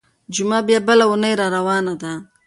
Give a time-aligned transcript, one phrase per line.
[0.35, 2.13] جمعه بيا بله اونۍ راروانه ده.